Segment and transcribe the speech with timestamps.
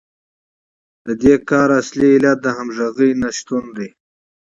[1.05, 3.89] د دې کار اصلي علت د همغږۍ نشتون دی